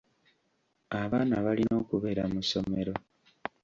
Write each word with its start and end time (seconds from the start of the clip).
Abaana 1.01 1.35
balina 1.45 1.73
okubeera 1.81 2.23
mu 2.31 2.39
ssomero. 2.45 2.93